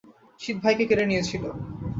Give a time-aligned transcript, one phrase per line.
[0.39, 1.43] শীত ভাইকে কেড়ে নিয়েছিল।